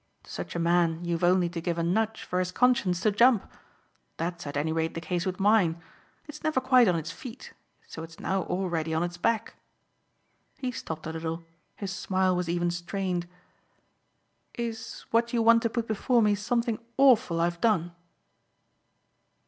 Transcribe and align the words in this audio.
To 0.23 0.31
such 0.31 0.55
a 0.55 0.57
man 0.57 1.05
you've 1.05 1.23
only 1.23 1.47
to 1.49 1.61
give 1.61 1.77
a 1.77 1.83
nudge 1.83 2.23
for 2.23 2.39
his 2.39 2.51
conscience 2.51 3.01
to 3.01 3.11
jump. 3.11 3.45
That's 4.17 4.47
at 4.47 4.57
any 4.57 4.71
rate 4.73 4.95
the 4.95 4.99
case 4.99 5.27
with 5.27 5.39
mine. 5.39 5.79
It's 6.27 6.43
never 6.43 6.59
quite 6.59 6.87
on 6.87 6.95
its 6.95 7.11
feet 7.11 7.53
so 7.85 8.01
it's 8.01 8.19
now 8.19 8.41
already 8.45 8.95
on 8.95 9.03
its 9.03 9.17
back." 9.17 9.57
He 10.57 10.71
stopped 10.71 11.05
a 11.05 11.11
little 11.13 11.43
his 11.75 11.93
smile 11.93 12.35
was 12.35 12.49
even 12.49 12.71
strained. 12.71 13.27
"Is 14.55 15.05
what 15.11 15.33
you 15.33 15.43
want 15.43 15.61
to 15.61 15.69
put 15.69 15.87
before 15.87 16.23
me 16.23 16.33
something 16.33 16.79
awful 16.97 17.39
I've 17.39 17.61
done?" 17.61 17.91